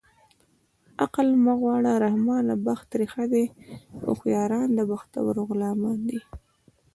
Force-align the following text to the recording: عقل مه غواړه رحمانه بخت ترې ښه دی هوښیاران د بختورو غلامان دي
عقل 1.01 1.27
مه 1.43 1.53
غواړه 1.61 1.91
رحمانه 2.05 2.55
بخت 2.65 2.85
ترې 2.91 3.05
ښه 3.13 3.25
دی 3.33 3.45
هوښیاران 4.05 4.69
د 4.75 4.79
بختورو 4.91 5.41
غلامان 5.49 5.99
دي 6.09 6.19